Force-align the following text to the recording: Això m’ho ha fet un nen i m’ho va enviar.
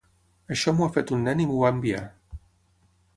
Això 0.55 0.71
m’ho 0.77 0.87
ha 0.87 0.93
fet 0.95 1.13
un 1.17 1.21
nen 1.27 1.43
i 1.45 1.47
m’ho 1.49 1.59
va 1.65 1.71
enviar. 1.75 2.03